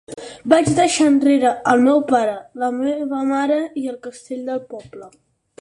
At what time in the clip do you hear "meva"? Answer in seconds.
2.81-3.23